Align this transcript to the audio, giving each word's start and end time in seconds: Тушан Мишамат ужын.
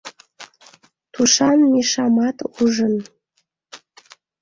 Тушан 1.13 1.59
Мишамат 1.71 2.37
ужын. 2.61 2.95